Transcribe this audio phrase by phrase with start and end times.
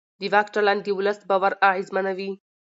[0.19, 2.31] د واک چلند د ولس باور اغېزمنوي